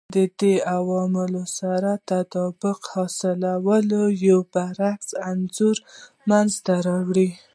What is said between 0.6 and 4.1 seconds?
عواملو سره تطابق حاصلولو